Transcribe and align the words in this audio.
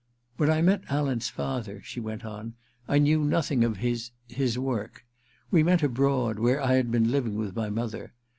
* 0.21 0.37
When 0.37 0.49
I 0.49 0.63
met 0.63 0.83
Alan's 0.89 1.29
father,' 1.29 1.79
she 1.83 1.99
went 1.99 2.25
on, 2.25 2.55
* 2.71 2.87
I 2.89 2.97
knew 2.97 3.23
nothing 3.23 3.63
of 3.63 3.77
his— 3.77 4.09
his 4.41 4.57
work. 4.57 5.05
We 5.51 5.61
met 5.61 5.83
abroad, 5.83 6.39
where 6.39 6.59
I 6.59 6.73
had 6.73 6.89
been 6.89 7.11
living 7.11 7.39
\nth 7.39 7.55
my 7.55 7.69
mother. 7.69 8.15